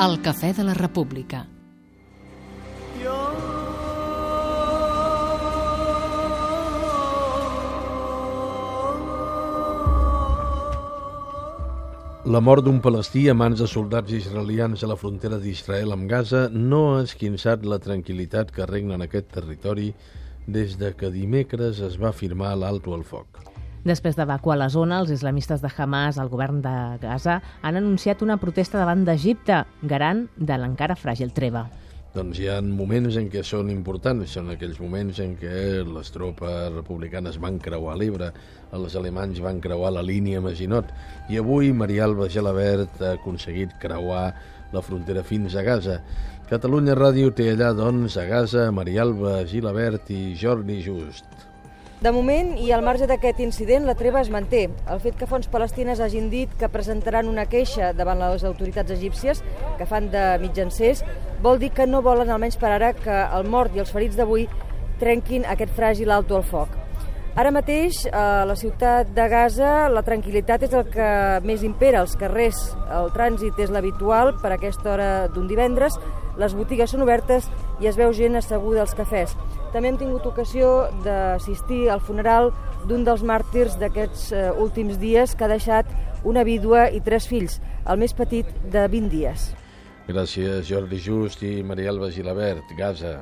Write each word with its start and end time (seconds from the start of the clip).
El 0.00 0.14
cafè 0.24 0.54
de 0.56 0.64
la 0.64 0.72
República. 0.72 1.42
La 12.24 12.40
mort 12.40 12.64
d'un 12.64 12.80
palestí 12.80 13.26
a 13.28 13.36
mans 13.36 13.60
de 13.60 13.68
soldats 13.68 14.16
israelians 14.16 14.80
a 14.80 14.88
la 14.88 14.96
frontera 14.96 15.36
d'Israel 15.36 15.92
amb 15.92 16.08
Gaza 16.08 16.46
no 16.48 16.82
ha 16.94 17.04
esquinçat 17.04 17.68
la 17.68 17.82
tranquil·litat 17.84 18.56
que 18.56 18.72
regna 18.72 18.96
en 18.96 19.04
aquest 19.04 19.28
territori 19.36 19.92
des 20.48 20.80
de 20.80 20.94
que 20.96 21.12
dimecres 21.12 21.84
es 21.92 22.00
va 22.00 22.16
firmar 22.16 22.56
l'alto 22.56 22.96
al 22.96 23.04
foc. 23.04 23.49
Després 23.80 24.12
d'evacuar 24.12 24.58
la 24.60 24.68
zona, 24.68 24.98
els 25.00 25.10
islamistes 25.14 25.62
de 25.64 25.70
Hamas, 25.72 26.18
el 26.20 26.28
govern 26.28 26.58
de 26.60 26.72
Gaza, 27.00 27.38
han 27.62 27.78
anunciat 27.80 28.20
una 28.20 28.36
protesta 28.36 28.76
davant 28.76 29.06
d'Egipte, 29.06 29.62
garant 29.88 30.26
de 30.36 30.58
l'encara 30.60 30.98
fràgil 31.00 31.32
treva. 31.32 31.64
Doncs 32.12 32.40
hi 32.42 32.48
ha 32.50 32.58
moments 32.60 33.16
en 33.16 33.30
què 33.32 33.40
són 33.46 33.70
importants, 33.72 34.34
són 34.36 34.50
aquells 34.52 34.82
moments 34.82 35.22
en 35.24 35.32
què 35.40 35.80
les 35.86 36.12
tropes 36.12 36.68
republicanes 36.74 37.38
van 37.40 37.56
creuar 37.62 37.96
l'Ebre, 37.96 38.32
els 38.76 38.96
alemanys 39.00 39.40
van 39.40 39.62
creuar 39.64 39.94
la 39.96 40.04
línia 40.04 40.42
Maginot, 40.44 40.90
i 41.30 41.40
avui 41.40 41.72
Marialba 41.72 42.28
Gelabert 42.28 43.00
ha 43.00 43.14
aconseguit 43.16 43.78
creuar 43.80 44.26
la 44.74 44.82
frontera 44.84 45.24
fins 45.24 45.56
a 45.56 45.64
Gaza. 45.64 46.02
Catalunya 46.50 46.98
Ràdio 46.98 47.32
té 47.32 47.52
allà, 47.54 47.70
doncs, 47.78 48.18
a 48.20 48.26
Gaza, 48.28 48.68
Marialba 48.74 49.38
Gilabert 49.48 50.10
i 50.12 50.34
Jordi 50.36 50.82
Just. 50.84 51.49
De 52.00 52.08
moment, 52.16 52.54
i 52.56 52.70
al 52.72 52.80
marge 52.80 53.04
d'aquest 53.04 53.42
incident, 53.44 53.84
la 53.84 53.92
treva 53.92 54.22
es 54.24 54.30
manté. 54.32 54.62
El 54.88 55.02
fet 55.04 55.18
que 55.20 55.28
fons 55.28 55.50
palestines 55.52 56.00
hagin 56.00 56.30
dit 56.32 56.54
que 56.56 56.70
presentaran 56.72 57.28
una 57.28 57.44
queixa 57.44 57.90
davant 57.92 58.22
les 58.22 58.46
autoritats 58.48 58.96
egípcies, 58.96 59.44
que 59.76 59.90
fan 59.90 60.08
de 60.14 60.24
mitjancers, 60.40 61.04
vol 61.44 61.60
dir 61.60 61.74
que 61.76 61.84
no 61.84 62.00
volen, 62.00 62.32
almenys 62.32 62.56
per 62.56 62.72
ara, 62.72 62.94
que 62.96 63.22
el 63.36 63.44
mort 63.44 63.76
i 63.76 63.84
els 63.84 63.92
ferits 63.92 64.16
d'avui 64.16 64.48
trenquin 65.02 65.44
aquest 65.44 65.76
fràgil 65.76 66.16
alto 66.16 66.40
al 66.40 66.48
foc. 66.56 66.79
Ara 67.40 67.54
mateix, 67.56 68.02
a 68.12 68.44
la 68.44 68.52
ciutat 68.52 69.14
de 69.16 69.24
Gaza, 69.32 69.86
la 69.88 70.02
tranquil·litat 70.04 70.66
és 70.66 70.74
el 70.76 70.90
que 70.92 71.06
més 71.48 71.62
impera. 71.64 72.02
als 72.02 72.12
carrers, 72.20 72.58
el 72.92 73.08
trànsit 73.14 73.56
és 73.64 73.70
l'habitual 73.72 74.34
per 74.42 74.50
aquesta 74.52 74.90
hora 74.92 75.28
d'un 75.28 75.46
divendres, 75.48 75.96
les 76.36 76.52
botigues 76.52 76.90
són 76.90 77.00
obertes 77.00 77.48
i 77.80 77.88
es 77.88 77.96
veu 77.96 78.12
gent 78.12 78.36
asseguda 78.36 78.82
als 78.82 78.92
cafès. 78.92 79.32
També 79.72 79.88
hem 79.88 79.96
tingut 79.96 80.26
ocasió 80.26 80.90
d'assistir 81.02 81.88
al 81.88 82.04
funeral 82.04 82.52
d'un 82.84 83.08
dels 83.08 83.24
màrtirs 83.24 83.78
d'aquests 83.80 84.32
eh, 84.32 84.52
últims 84.52 85.00
dies 85.00 85.32
que 85.34 85.44
ha 85.44 85.48
deixat 85.48 85.88
una 86.24 86.44
vídua 86.44 86.90
i 86.90 87.00
tres 87.00 87.26
fills, 87.26 87.56
el 87.88 87.96
més 88.04 88.12
petit 88.12 88.44
de 88.68 88.84
20 88.84 89.08
dies. 89.08 89.50
Gràcies, 90.10 90.66
Jordi 90.68 91.00
Just 91.00 91.42
i 91.42 91.62
Marialba 91.62 92.12
Gilabert, 92.12 92.76
Gaza. 92.76 93.16